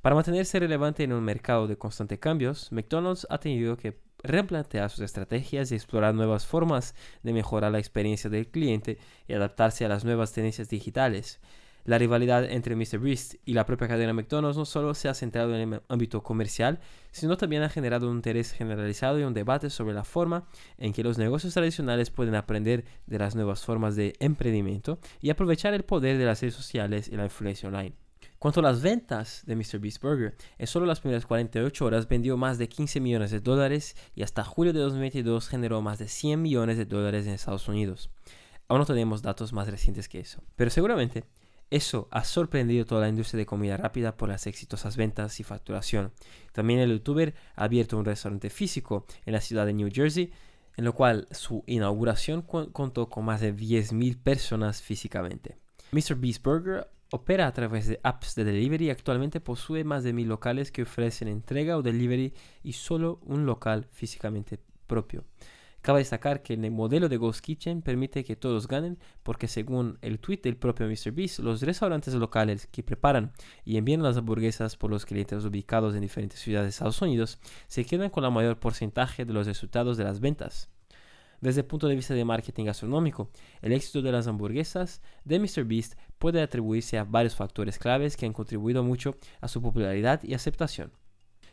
Para 0.02 0.14
mantenerse 0.14 0.60
relevante 0.60 1.04
en 1.04 1.14
un 1.14 1.24
mercado 1.24 1.66
de 1.66 1.78
constantes 1.78 2.18
cambios, 2.18 2.70
McDonald's 2.70 3.26
ha 3.30 3.38
tenido 3.38 3.78
que 3.78 3.98
replantear 4.22 4.90
sus 4.90 5.00
estrategias 5.00 5.72
y 5.72 5.74
explorar 5.74 6.14
nuevas 6.14 6.44
formas 6.44 6.94
de 7.22 7.32
mejorar 7.32 7.72
la 7.72 7.78
experiencia 7.78 8.28
del 8.28 8.48
cliente 8.48 8.98
y 9.26 9.32
adaptarse 9.32 9.86
a 9.86 9.88
las 9.88 10.04
nuevas 10.04 10.32
tendencias 10.32 10.68
digitales. 10.68 11.40
La 11.84 11.98
rivalidad 11.98 12.44
entre 12.50 12.76
MrBeast 12.76 13.34
y 13.44 13.52
la 13.52 13.66
propia 13.66 13.88
cadena 13.88 14.14
McDonald's 14.14 14.56
no 14.56 14.64
solo 14.64 14.94
se 14.94 15.10
ha 15.10 15.14
centrado 15.14 15.54
en 15.54 15.74
el 15.74 15.82
ámbito 15.88 16.22
comercial, 16.22 16.80
sino 17.10 17.36
también 17.36 17.62
ha 17.62 17.68
generado 17.68 18.08
un 18.08 18.16
interés 18.16 18.52
generalizado 18.52 19.20
y 19.20 19.22
un 19.22 19.34
debate 19.34 19.68
sobre 19.68 19.92
la 19.92 20.04
forma 20.04 20.46
en 20.78 20.94
que 20.94 21.02
los 21.02 21.18
negocios 21.18 21.52
tradicionales 21.52 22.08
pueden 22.08 22.36
aprender 22.36 22.86
de 23.06 23.18
las 23.18 23.34
nuevas 23.34 23.62
formas 23.62 23.96
de 23.96 24.14
emprendimiento 24.18 24.98
y 25.20 25.28
aprovechar 25.28 25.74
el 25.74 25.84
poder 25.84 26.16
de 26.16 26.24
las 26.24 26.40
redes 26.40 26.54
sociales 26.54 27.08
y 27.08 27.16
la 27.16 27.24
influencia 27.24 27.68
online. 27.68 27.94
Cuanto 28.38 28.60
a 28.60 28.62
las 28.62 28.80
ventas 28.80 29.42
de 29.44 29.54
MrBeast 29.54 30.02
Burger, 30.02 30.34
en 30.56 30.66
solo 30.66 30.86
las 30.86 31.00
primeras 31.00 31.26
48 31.26 31.84
horas 31.84 32.08
vendió 32.08 32.38
más 32.38 32.56
de 32.56 32.68
15 32.68 33.00
millones 33.00 33.30
de 33.30 33.40
dólares 33.40 33.94
y 34.14 34.22
hasta 34.22 34.42
julio 34.42 34.72
de 34.72 34.80
2022 34.80 35.48
generó 35.48 35.82
más 35.82 35.98
de 35.98 36.08
100 36.08 36.40
millones 36.40 36.78
de 36.78 36.86
dólares 36.86 37.26
en 37.26 37.34
Estados 37.34 37.68
Unidos. 37.68 38.08
Aún 38.68 38.80
no 38.80 38.86
tenemos 38.86 39.20
datos 39.20 39.52
más 39.52 39.68
recientes 39.68 40.08
que 40.08 40.20
eso, 40.20 40.42
pero 40.56 40.70
seguramente 40.70 41.24
eso 41.70 42.08
ha 42.10 42.24
sorprendido 42.24 42.84
toda 42.84 43.02
la 43.02 43.08
industria 43.08 43.38
de 43.38 43.46
comida 43.46 43.76
rápida 43.76 44.16
por 44.16 44.28
las 44.28 44.46
exitosas 44.46 44.96
ventas 44.96 45.40
y 45.40 45.44
facturación. 45.44 46.12
También 46.52 46.80
el 46.80 46.90
youtuber 46.90 47.34
ha 47.56 47.64
abierto 47.64 47.98
un 47.98 48.04
restaurante 48.04 48.50
físico 48.50 49.06
en 49.26 49.32
la 49.32 49.40
ciudad 49.40 49.66
de 49.66 49.74
New 49.74 49.90
Jersey, 49.92 50.32
en 50.76 50.84
lo 50.84 50.94
cual 50.94 51.28
su 51.30 51.64
inauguración 51.66 52.42
contó 52.42 53.08
con 53.08 53.24
más 53.24 53.40
de 53.40 53.54
10.000 53.54 54.22
personas 54.22 54.82
físicamente. 54.82 55.56
Mr. 55.92 56.16
Beast 56.16 56.42
Burger 56.42 56.88
opera 57.10 57.46
a 57.46 57.52
través 57.52 57.86
de 57.86 58.00
apps 58.02 58.34
de 58.34 58.44
delivery 58.44 58.86
y 58.86 58.90
actualmente 58.90 59.40
posee 59.40 59.84
más 59.84 60.02
de 60.02 60.12
1.000 60.12 60.26
locales 60.26 60.72
que 60.72 60.82
ofrecen 60.82 61.28
entrega 61.28 61.76
o 61.76 61.82
delivery 61.82 62.34
y 62.62 62.72
solo 62.72 63.20
un 63.22 63.46
local 63.46 63.86
físicamente 63.92 64.58
propio. 64.86 65.24
Cabe 65.84 65.98
destacar 65.98 66.40
que 66.40 66.54
el 66.54 66.70
modelo 66.70 67.10
de 67.10 67.18
Ghost 67.18 67.44
Kitchen 67.44 67.82
permite 67.82 68.24
que 68.24 68.36
todos 68.36 68.68
ganen 68.68 68.96
porque 69.22 69.48
según 69.48 69.98
el 70.00 70.18
tweet 70.18 70.40
del 70.42 70.56
propio 70.56 70.86
MrBeast, 70.86 71.40
los 71.40 71.60
restaurantes 71.60 72.14
locales 72.14 72.66
que 72.68 72.82
preparan 72.82 73.32
y 73.66 73.76
envían 73.76 74.02
las 74.02 74.16
hamburguesas 74.16 74.78
por 74.78 74.90
los 74.90 75.04
clientes 75.04 75.44
ubicados 75.44 75.94
en 75.94 76.00
diferentes 76.00 76.40
ciudades 76.40 76.64
de 76.64 76.70
Estados 76.70 77.02
Unidos 77.02 77.38
se 77.68 77.84
quedan 77.84 78.08
con 78.08 78.22
la 78.22 78.30
mayor 78.30 78.58
porcentaje 78.58 79.26
de 79.26 79.34
los 79.34 79.46
resultados 79.46 79.98
de 79.98 80.04
las 80.04 80.20
ventas. 80.20 80.70
Desde 81.42 81.60
el 81.60 81.66
punto 81.66 81.86
de 81.86 81.96
vista 81.96 82.14
de 82.14 82.24
marketing 82.24 82.64
gastronómico, 82.64 83.28
el 83.60 83.72
éxito 83.72 84.00
de 84.00 84.10
las 84.10 84.26
hamburguesas 84.26 85.02
de 85.26 85.38
MrBeast 85.38 85.98
puede 86.18 86.40
atribuirse 86.40 86.96
a 86.96 87.04
varios 87.04 87.36
factores 87.36 87.78
claves 87.78 88.16
que 88.16 88.24
han 88.24 88.32
contribuido 88.32 88.82
mucho 88.82 89.18
a 89.42 89.48
su 89.48 89.60
popularidad 89.60 90.22
y 90.24 90.32
aceptación. 90.32 90.92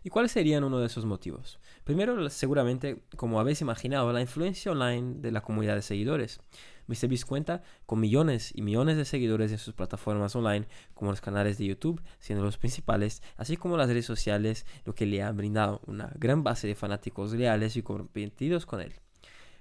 ¿Y 0.03 0.09
cuáles 0.09 0.31
serían 0.31 0.63
uno 0.63 0.79
de 0.79 0.87
esos 0.87 1.05
motivos? 1.05 1.59
Primero, 1.83 2.27
seguramente, 2.31 3.03
como 3.15 3.39
habéis 3.39 3.61
imaginado, 3.61 4.11
la 4.11 4.21
influencia 4.21 4.71
online 4.71 5.17
de 5.19 5.31
la 5.31 5.41
comunidad 5.41 5.75
de 5.75 5.83
seguidores. 5.83 6.39
MrBeast 6.87 7.25
cuenta 7.25 7.61
con 7.85 7.99
millones 7.99 8.51
y 8.55 8.63
millones 8.63 8.97
de 8.97 9.05
seguidores 9.05 9.51
en 9.51 9.59
sus 9.59 9.75
plataformas 9.75 10.35
online, 10.35 10.67
como 10.95 11.11
los 11.11 11.21
canales 11.21 11.59
de 11.59 11.67
YouTube, 11.67 12.01
siendo 12.17 12.43
los 12.43 12.57
principales, 12.57 13.21
así 13.37 13.57
como 13.57 13.77
las 13.77 13.89
redes 13.89 14.07
sociales, 14.07 14.65
lo 14.85 14.95
que 14.95 15.05
le 15.05 15.21
ha 15.21 15.31
brindado 15.31 15.81
una 15.85 16.11
gran 16.15 16.43
base 16.43 16.65
de 16.65 16.73
fanáticos 16.73 17.33
leales 17.33 17.75
y 17.75 17.83
comprometidos 17.83 18.65
con 18.65 18.81
él. 18.81 18.93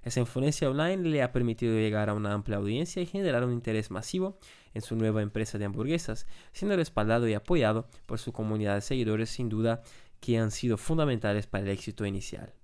Esa 0.03 0.21
influencia 0.21 0.71
online 0.71 1.11
le 1.11 1.23
ha 1.23 1.31
permitido 1.31 1.75
llegar 1.75 2.09
a 2.09 2.15
una 2.15 2.33
amplia 2.33 2.57
audiencia 2.57 3.03
y 3.03 3.07
generar 3.07 3.45
un 3.45 3.53
interés 3.53 3.91
masivo 3.91 4.39
en 4.73 4.81
su 4.81 4.97
nueva 4.97 5.21
empresa 5.21 5.59
de 5.59 5.67
hamburguesas, 5.67 6.27
siendo 6.53 6.75
respaldado 6.77 7.29
y 7.29 7.35
apoyado 7.35 7.87
por 8.07 8.19
su 8.19 8.33
comunidad 8.33 8.77
de 8.77 8.81
seguidores 8.81 9.29
sin 9.29 9.51
duda 9.51 9.83
que 10.21 10.39
han 10.39 10.51
sido 10.51 10.77
fundamentales 10.77 11.47
para 11.47 11.65
el 11.65 11.71
éxito 11.71 12.07
inicial. 12.07 12.55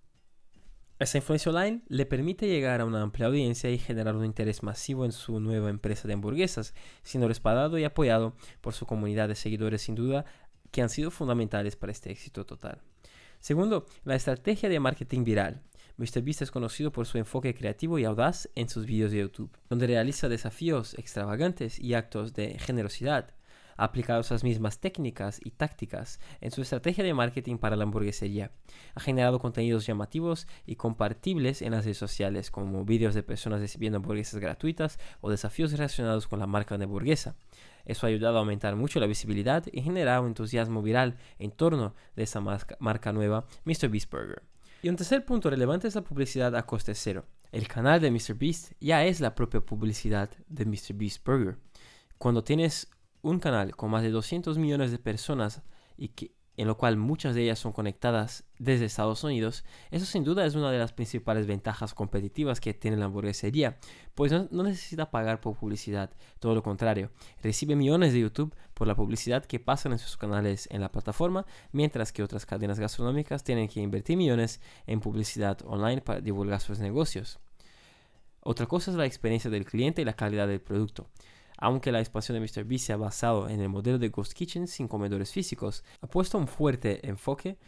Esa 0.98 1.18
influencia 1.18 1.50
online 1.50 1.82
le 1.88 2.06
permite 2.06 2.46
llegar 2.46 2.80
a 2.80 2.86
una 2.86 3.02
amplia 3.02 3.26
audiencia 3.26 3.70
y 3.70 3.78
generar 3.78 4.16
un 4.16 4.24
interés 4.24 4.62
masivo 4.62 5.04
en 5.04 5.12
su 5.12 5.40
nueva 5.40 5.68
empresa 5.68 6.08
de 6.08 6.14
hamburguesas, 6.14 6.72
siendo 7.02 7.28
respaldado 7.28 7.76
y 7.78 7.84
apoyado 7.84 8.34
por 8.62 8.72
su 8.72 8.86
comunidad 8.86 9.28
de 9.28 9.34
seguidores 9.34 9.82
sin 9.82 9.94
duda 9.94 10.24
que 10.70 10.80
han 10.80 10.88
sido 10.88 11.10
fundamentales 11.10 11.76
para 11.76 11.92
este 11.92 12.10
éxito 12.10 12.46
total. 12.46 12.80
Segundo, 13.40 13.86
la 14.04 14.14
estrategia 14.16 14.70
de 14.70 14.80
marketing 14.80 15.24
viral. 15.24 15.62
MrBeast 15.98 16.42
es 16.42 16.50
conocido 16.50 16.92
por 16.92 17.06
su 17.06 17.18
enfoque 17.18 17.54
creativo 17.54 17.98
y 17.98 18.04
audaz 18.04 18.48
en 18.54 18.68
sus 18.68 18.86
vídeos 18.86 19.10
de 19.10 19.18
YouTube, 19.18 19.56
donde 19.68 19.86
realiza 19.86 20.28
desafíos 20.28 20.94
extravagantes 20.94 21.78
y 21.78 21.94
actos 21.94 22.32
de 22.32 22.58
generosidad. 22.58 23.34
Ha 23.76 23.84
aplicado 23.84 24.20
esas 24.20 24.44
mismas 24.44 24.78
técnicas 24.78 25.40
y 25.42 25.50
tácticas 25.50 26.20
en 26.40 26.50
su 26.50 26.62
estrategia 26.62 27.04
de 27.04 27.14
marketing 27.14 27.58
para 27.58 27.76
la 27.76 27.84
hamburguesería. 27.84 28.50
Ha 28.94 29.00
generado 29.00 29.38
contenidos 29.38 29.86
llamativos 29.86 30.46
y 30.66 30.76
compartibles 30.76 31.62
en 31.62 31.72
las 31.72 31.84
redes 31.84 31.98
sociales, 31.98 32.50
como 32.50 32.84
vídeos 32.84 33.14
de 33.14 33.22
personas 33.22 33.60
recibiendo 33.60 33.98
hamburguesas 33.98 34.40
gratuitas 34.40 34.98
o 35.20 35.30
desafíos 35.30 35.72
relacionados 35.72 36.26
con 36.26 36.38
la 36.38 36.46
marca 36.46 36.78
de 36.78 36.84
hamburguesa. 36.84 37.36
Eso 37.84 38.06
ha 38.06 38.08
ayudado 38.08 38.36
a 38.36 38.40
aumentar 38.40 38.74
mucho 38.76 38.98
la 38.98 39.06
visibilidad 39.06 39.64
y 39.72 39.82
generar 39.82 40.20
un 40.20 40.28
entusiasmo 40.28 40.82
viral 40.82 41.16
en 41.38 41.52
torno 41.52 41.94
de 42.16 42.24
esa 42.24 42.40
marca, 42.40 43.12
nueva, 43.12 43.46
MrBeast 43.64 44.10
Burger. 44.10 44.42
Y 44.82 44.88
un 44.88 44.96
tercer 44.96 45.24
punto 45.24 45.50
relevante 45.50 45.88
es 45.88 45.94
la 45.94 46.02
publicidad 46.02 46.54
a 46.56 46.66
coste 46.66 46.94
cero. 46.94 47.24
El 47.52 47.68
canal 47.68 48.00
de 48.00 48.10
MrBeast 48.10 48.72
ya 48.80 49.04
es 49.04 49.20
la 49.20 49.34
propia 49.34 49.60
publicidad 49.60 50.30
de 50.48 50.66
MrBeast 50.66 51.24
Burger. 51.24 51.58
Cuando 52.18 52.42
tienes 52.42 52.90
un 53.22 53.38
canal 53.40 53.74
con 53.76 53.90
más 53.90 54.02
de 54.02 54.10
200 54.10 54.58
millones 54.58 54.90
de 54.90 54.98
personas 54.98 55.62
y 55.96 56.08
que 56.08 56.36
en 56.56 56.66
lo 56.66 56.76
cual 56.78 56.96
muchas 56.96 57.34
de 57.34 57.42
ellas 57.42 57.58
son 57.58 57.72
conectadas 57.72 58.44
desde 58.58 58.86
Estados 58.86 59.22
Unidos, 59.24 59.64
eso 59.90 60.06
sin 60.06 60.24
duda 60.24 60.46
es 60.46 60.54
una 60.54 60.70
de 60.70 60.78
las 60.78 60.92
principales 60.92 61.46
ventajas 61.46 61.92
competitivas 61.92 62.60
que 62.60 62.72
tiene 62.72 62.96
la 62.96 63.06
hamburguesería, 63.06 63.78
pues 64.14 64.32
no, 64.32 64.62
necesita 64.62 65.10
pagar 65.10 65.40
por 65.40 65.56
publicidad, 65.56 66.10
todo 66.40 66.54
lo 66.54 66.62
contrario, 66.62 67.10
recibe 67.42 67.76
millones 67.76 68.14
de 68.14 68.20
YouTube 68.20 68.54
por 68.72 68.86
la 68.86 68.94
publicidad 68.94 69.44
que 69.44 69.60
pasan 69.60 69.92
en 69.92 69.98
sus 69.98 70.16
canales 70.16 70.66
en 70.70 70.80
la 70.80 70.90
plataforma, 70.90 71.44
mientras 71.72 72.12
que 72.12 72.22
otras 72.22 72.46
cadenas 72.46 72.80
gastronómicas 72.80 73.44
tienen 73.44 73.68
que 73.68 73.80
invertir 73.80 74.16
millones 74.16 74.60
en 74.86 75.00
publicidad 75.00 75.58
online 75.66 76.00
para 76.00 76.20
divulgar 76.20 76.60
sus 76.60 76.78
negocios. 76.78 77.38
Otra 78.40 78.66
cosa 78.66 78.92
es 78.92 78.96
la 78.96 79.06
experiencia 79.06 79.50
del 79.50 79.64
cliente 79.64 80.02
y 80.02 80.04
la 80.04 80.14
calidad 80.14 80.46
del 80.46 80.60
producto. 80.60 81.10
Aunque 81.56 81.92
la 81.92 82.00
expansión 82.00 82.38
de 82.38 82.40
MrBeast 82.40 82.86
se 82.86 82.92
ha 82.92 82.96
basado 82.96 83.48
en 83.48 83.60
el 83.60 83.68
modelo 83.68 83.98
de 83.98 84.08
Ghost 84.08 84.32
Kitchen 84.32 84.68
sin 84.68 84.88
comedores 84.88 85.32
físicos, 85.32 85.84
ha 86.00 86.06
puesto 86.06 86.38
un 86.38 86.48
fuerte 86.48 87.06
enfoque 87.08 87.58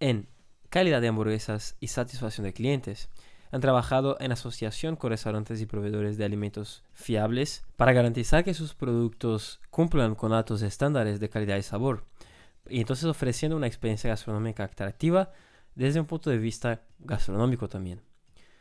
en 0.00 0.28
calidad 0.68 1.00
de 1.00 1.08
hamburguesas 1.08 1.76
y 1.80 1.88
satisfacción 1.88 2.44
de 2.44 2.52
clientes. 2.52 3.08
Han 3.52 3.60
trabajado 3.60 4.16
en 4.20 4.32
asociación 4.32 4.96
con 4.96 5.10
restaurantes 5.10 5.60
y 5.60 5.66
proveedores 5.66 6.16
de 6.16 6.24
alimentos 6.24 6.84
fiables 6.92 7.64
para 7.76 7.92
garantizar 7.92 8.44
que 8.44 8.54
sus 8.54 8.74
productos 8.74 9.60
cumplan 9.70 10.14
con 10.14 10.32
altos 10.32 10.62
estándares 10.62 11.18
de 11.18 11.28
calidad 11.28 11.56
y 11.56 11.62
sabor, 11.62 12.04
y 12.68 12.80
entonces 12.80 13.06
ofreciendo 13.06 13.56
una 13.56 13.66
experiencia 13.66 14.10
gastronómica 14.10 14.64
atractiva 14.64 15.32
desde 15.74 16.00
un 16.00 16.06
punto 16.06 16.30
de 16.30 16.38
vista 16.38 16.82
gastronómico 17.00 17.68
también. 17.68 18.00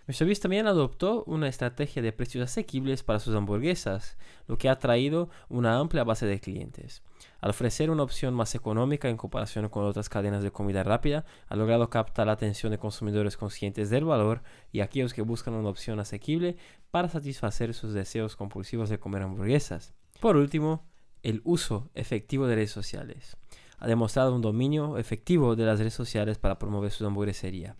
MrBeast 0.09 0.41
también 0.41 0.65
adoptó 0.65 1.23
una 1.25 1.47
estrategia 1.47 2.01
de 2.01 2.11
precios 2.11 2.43
asequibles 2.43 3.03
para 3.03 3.19
sus 3.19 3.35
hamburguesas, 3.35 4.17
lo 4.47 4.57
que 4.57 4.67
ha 4.67 4.79
traído 4.79 5.29
una 5.49 5.77
amplia 5.77 6.03
base 6.03 6.25
de 6.25 6.39
clientes. 6.39 7.03
Al 7.41 7.51
ofrecer 7.51 7.91
una 7.91 8.01
opción 8.01 8.33
más 8.33 8.55
económica 8.55 9.07
en 9.07 9.17
comparación 9.17 9.69
con 9.69 9.85
otras 9.85 10.09
cadenas 10.09 10.41
de 10.41 10.49
comida 10.49 10.81
rápida, 10.81 11.25
ha 11.47 11.55
logrado 11.55 11.91
captar 11.91 12.25
la 12.25 12.33
atención 12.33 12.71
de 12.71 12.79
consumidores 12.79 13.37
conscientes 13.37 13.91
del 13.91 14.03
valor 14.03 14.41
y 14.71 14.79
aquellos 14.79 15.13
que 15.13 15.21
buscan 15.21 15.53
una 15.53 15.69
opción 15.69 15.99
asequible 15.99 16.57
para 16.89 17.07
satisfacer 17.07 17.75
sus 17.75 17.93
deseos 17.93 18.35
compulsivos 18.35 18.89
de 18.89 18.97
comer 18.97 19.21
hamburguesas. 19.21 19.93
Por 20.19 20.37
último, 20.37 20.87
el 21.21 21.41
uso 21.43 21.91
efectivo 21.93 22.47
de 22.47 22.55
redes 22.55 22.71
sociales. 22.71 23.37
Ha 23.77 23.87
demostrado 23.87 24.35
un 24.35 24.41
dominio 24.41 24.97
efectivo 24.97 25.55
de 25.55 25.65
las 25.65 25.77
redes 25.77 25.93
sociales 25.93 26.39
para 26.39 26.57
promover 26.57 26.89
su 26.89 27.05
hamburguesería 27.05 27.75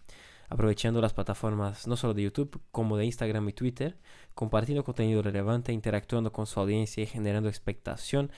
aprovechando 0.49 0.99
las 1.01 1.13
plataformas 1.13 1.87
no 1.87 1.95
solo 1.95 2.13
de 2.13 2.23
YouTube 2.23 2.59
como 2.71 2.97
de 2.97 3.05
Instagram 3.05 3.47
y 3.49 3.53
Twitter, 3.53 3.97
compartiendo 4.33 4.83
contenido 4.83 5.21
relevante, 5.21 5.71
interactuando 5.71 6.31
con 6.31 6.47
su 6.47 6.59
audiencia 6.59 7.03
y 7.03 7.07
generando 7.07 7.49
expectación 7.49 8.31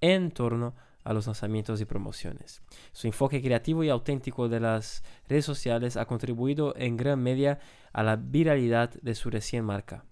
en 0.00 0.32
torno 0.32 0.74
a 1.04 1.12
los 1.12 1.26
lanzamientos 1.26 1.80
y 1.80 1.84
promociones. 1.84 2.62
Su 2.92 3.06
enfoque 3.06 3.42
creativo 3.42 3.82
y 3.84 3.88
auténtico 3.88 4.48
de 4.48 4.60
las 4.60 5.02
redes 5.28 5.44
sociales 5.44 5.96
ha 5.96 6.06
contribuido 6.06 6.74
en 6.76 6.96
gran 6.96 7.22
medida 7.22 7.58
a 7.92 8.02
la 8.02 8.16
viralidad 8.16 8.90
de 9.02 9.14
su 9.14 9.30
recién 9.30 9.64
marca. 9.64 10.04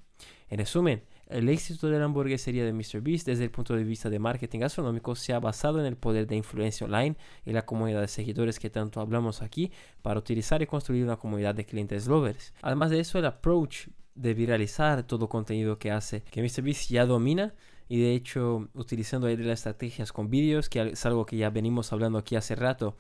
En 0.49 0.59
resumen, 0.59 1.05
el 1.31 1.49
éxito 1.49 1.89
de 1.89 1.99
la 1.99 2.05
hamburguesería 2.05 2.65
de 2.65 2.73
MrBeast 2.73 3.27
desde 3.27 3.45
el 3.45 3.51
punto 3.51 3.75
de 3.75 3.85
vista 3.85 4.11
de 4.11 4.19
marketing 4.19 4.61
gastronómico 4.61 5.15
se 5.15 5.33
ha 5.33 5.41
basado 5.41 5.81
en 5.81 5.87
el 5.87 5.97
poder 5.97 6.27
de 6.27 6.37
influencia 6.37 6.85
online 6.87 7.17
y 7.45 7.53
la 7.53 7.65
comunidad 7.65 8.01
de 8.01 8.09
seguidores 8.09 8.59
que 8.59 8.71
tanto 8.71 9.01
hablamos 9.01 9.41
aquí 9.43 9.71
para 10.03 10.19
utilizar 10.19 10.61
y 10.63 10.67
construir 10.67 11.05
una 11.05 11.17
comunidad 11.17 11.55
de 11.55 11.65
clientes 11.65 12.07
lovers. 12.07 12.53
Además 12.63 12.91
de 12.91 13.01
eso, 13.01 13.19
el 13.19 13.27
approach 13.27 13.89
de 14.15 14.35
viralizar 14.35 15.05
todo 15.05 15.29
contenido 15.29 15.79
que 15.79 15.91
hace 15.91 16.23
que 16.23 16.43
MrBeast 16.43 16.91
ya 16.91 17.07
domina 17.07 17.55
y 17.89 18.01
de 18.01 18.15
hecho 18.15 18.69
utilizando 18.75 19.27
ahí 19.27 19.37
las 19.37 19.61
estrategias 19.61 20.13
con 20.13 20.31
vídeos, 20.31 20.69
que 20.69 20.81
es 20.81 21.07
algo 21.07 21.27
que 21.27 21.37
ya 21.37 21.51
venimos 21.51 21.93
hablando 21.93 22.19
aquí 22.19 22.37
hace 22.37 22.55
rato, 22.55 22.97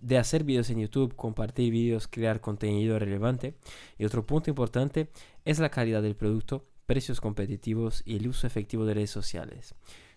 de 0.00 0.16
hacer 0.16 0.44
vídeos 0.44 0.70
en 0.70 0.80
YouTube, 0.80 1.14
compartir 1.14 1.70
vídeos, 1.72 2.08
crear 2.08 2.40
contenido 2.40 2.98
relevante. 2.98 3.54
Y 3.98 4.04
otro 4.04 4.24
punto 4.24 4.48
importante 4.48 5.10
es 5.44 5.58
la 5.58 5.70
calidad 5.70 6.02
del 6.02 6.16
producto 6.16 6.69
precios 6.90 7.20
competitivos 7.20 8.02
y 8.04 8.16
el 8.16 8.26
uso 8.26 8.48
efectivo 8.48 8.84
de 8.84 8.94
redes 8.94 9.12
sociales. 9.12 9.76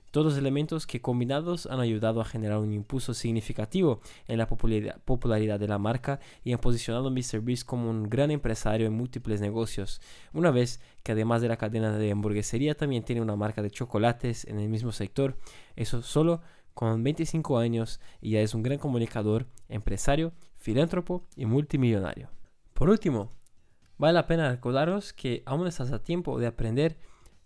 Todos 0.10 0.40
elementos 0.40 0.88
que 0.88 1.02
combinados 1.02 1.68
han 1.68 1.80
ayudado 1.80 2.20
a 2.20 2.26
generar 2.26 2.58
un 2.58 2.74
impulso 2.74 3.14
significativo 3.14 4.02
en 4.28 4.40
la 4.40 4.48
popularidad 4.48 5.60
de 5.60 5.68
la 5.68 5.78
marca 5.78 6.20
y 6.44 6.52
han 6.52 6.58
posicionado 6.58 7.10
a 7.10 7.12
MrBeast 7.12 7.64
como 7.64 7.92
un 7.92 8.10
gran 8.10 8.32
empresario 8.32 8.88
en 8.88 8.94
múltiples 8.94 9.40
negocios, 9.40 10.02
una 10.34 10.50
vez 10.50 10.82
que 11.04 11.12
además 11.12 11.44
de 11.44 11.50
la 11.50 11.58
cadena 11.58 11.96
de 11.96 12.10
hamburguesería 12.10 12.74
también 12.74 13.04
tiene 13.04 13.22
una 13.22 13.36
marca 13.36 13.62
de 13.62 13.70
chocolates 13.70 14.44
en 14.46 14.58
el 14.60 14.70
mismo 14.70 14.92
sector, 14.92 15.38
eso 15.76 16.02
solo 16.02 16.42
con 16.74 17.04
25 17.04 17.60
años 17.60 18.00
y 18.20 18.32
ya 18.32 18.42
es 18.42 18.56
un 18.56 18.64
gran 18.64 18.80
comunicador, 18.80 19.46
empresario, 19.70 20.34
filántropo 20.58 21.28
y 21.36 21.46
multimillonario. 21.46 22.32
Por 22.74 22.90
último, 22.90 23.32
Vale 24.04 24.16
la 24.16 24.28
pena 24.28 24.52
recordaros 24.52 25.14
que 25.14 25.44
aún 25.46 25.66
estás 25.66 25.94
a 25.94 26.04
tiempo 26.04 26.38
de 26.38 26.46
aprender 26.46 26.98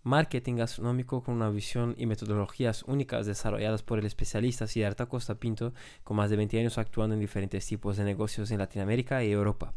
marketing 0.01 0.55
gastronómico 0.55 1.21
con 1.21 1.35
una 1.35 1.51
visión 1.51 1.93
y 1.99 2.07
metodologías 2.07 2.81
únicas 2.87 3.27
desarrolladas 3.27 3.83
por 3.83 3.99
el 3.99 4.07
especialista 4.07 4.65
Siddhartha 4.65 5.05
Costa 5.05 5.35
Pinto, 5.35 5.75
con 6.03 6.17
más 6.17 6.31
de 6.31 6.35
20 6.35 6.59
años 6.59 6.79
actuando 6.79 7.13
en 7.13 7.19
diferentes 7.19 7.63
tipos 7.67 7.97
de 7.97 8.05
negocios 8.05 8.49
en 8.49 8.57
Latinoamérica 8.57 9.23
y 9.23 9.31
Europa. 9.31 9.75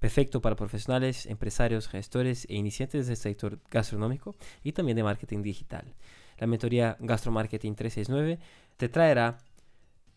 Perfecto 0.00 0.42
para 0.42 0.54
profesionales, 0.54 1.24
empresarios, 1.24 1.88
gestores 1.88 2.44
e 2.50 2.56
iniciantes 2.56 3.06
del 3.06 3.16
sector 3.16 3.58
gastronómico 3.70 4.36
y 4.62 4.72
también 4.72 4.96
de 4.96 5.04
marketing 5.04 5.40
digital. 5.40 5.94
La 6.36 6.46
mentoría 6.46 6.98
Gastromarketing 7.00 7.74
369 7.74 8.38
te 8.76 8.90
traerá 8.90 9.38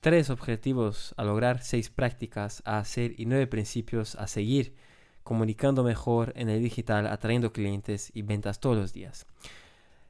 tres 0.02 0.30
objetivos 0.30 1.14
a 1.16 1.24
lograr, 1.24 1.64
seis 1.64 1.90
prácticas 1.90 2.62
a 2.66 2.80
hacer 2.80 3.18
y 3.18 3.28
nueve 3.28 3.48
principios 3.48 4.16
a 4.16 4.28
seguir 4.28 4.76
comunicando 5.24 5.84
mejor 5.84 6.34
en 6.36 6.50
el 6.50 6.62
digital, 6.62 7.08
atrayendo 7.08 7.54
clientes 7.54 8.12
y 8.14 8.22
ventas 8.22 8.60
todos 8.60 8.78
los 8.78 8.94
días. 8.94 9.26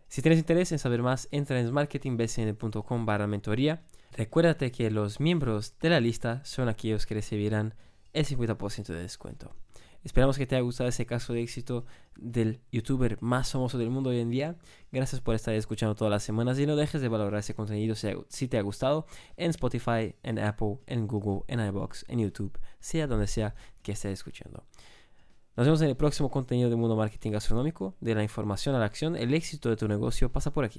Si 0.07 0.21
tienes 0.21 0.39
interés 0.39 0.71
en 0.71 0.79
saber 0.79 1.01
más, 1.01 1.27
entra 1.31 1.59
en 1.59 1.71
marketingbcn.com 1.71 3.05
barra 3.05 3.27
mentoría. 3.27 3.81
Recuérdate 4.11 4.71
que 4.71 4.91
los 4.91 5.19
miembros 5.19 5.79
de 5.79 5.89
la 5.89 6.01
lista 6.01 6.43
son 6.43 6.67
aquellos 6.67 7.05
que 7.05 7.15
recibirán 7.15 7.75
el 8.11 8.25
50% 8.25 8.87
de 8.87 9.01
descuento. 9.01 9.55
Esperamos 10.03 10.37
que 10.37 10.47
te 10.47 10.55
haya 10.55 10.63
gustado 10.63 10.89
ese 10.89 11.05
caso 11.05 11.31
de 11.31 11.43
éxito 11.43 11.85
del 12.15 12.59
youtuber 12.71 13.21
más 13.21 13.51
famoso 13.51 13.77
del 13.77 13.91
mundo 13.91 14.09
hoy 14.09 14.19
en 14.19 14.31
día. 14.31 14.55
Gracias 14.91 15.21
por 15.21 15.35
estar 15.35 15.53
escuchando 15.53 15.95
todas 15.95 16.11
las 16.11 16.23
semanas 16.23 16.57
y 16.57 16.65
no 16.65 16.75
dejes 16.75 17.01
de 17.01 17.07
valorar 17.07 17.39
ese 17.39 17.53
contenido 17.53 17.95
si 17.95 18.47
te 18.47 18.57
ha 18.57 18.61
gustado 18.63 19.05
en 19.37 19.51
Spotify, 19.51 20.15
en 20.23 20.39
Apple, 20.39 20.79
en 20.87 21.07
Google, 21.07 21.43
en 21.47 21.59
iBox, 21.67 22.05
en 22.07 22.19
YouTube, 22.19 22.57
sea 22.79 23.05
donde 23.05 23.27
sea 23.27 23.53
que 23.83 23.91
estés 23.91 24.13
escuchando. 24.13 24.65
Nos 25.57 25.65
vemos 25.67 25.81
en 25.81 25.89
el 25.89 25.97
próximo 25.97 26.31
contenido 26.31 26.69
de 26.69 26.77
Mundo 26.77 26.95
Marketing 26.95 27.31
Gastronómico. 27.31 27.93
De 27.99 28.15
la 28.15 28.23
información 28.23 28.73
a 28.73 28.79
la 28.79 28.85
acción, 28.85 29.17
el 29.17 29.33
éxito 29.33 29.69
de 29.69 29.75
tu 29.75 29.85
negocio 29.85 30.31
pasa 30.31 30.53
por 30.53 30.63
aquí. 30.63 30.69